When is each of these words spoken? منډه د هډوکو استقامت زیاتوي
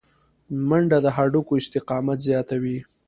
منډه 0.67 0.97
د 1.05 1.07
هډوکو 1.15 1.53
استقامت 1.61 2.17
زیاتوي 2.27 2.77